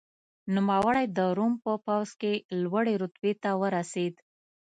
[0.55, 4.13] نوموړی د روم په پوځ کې لوړې رتبې ته ورسېد.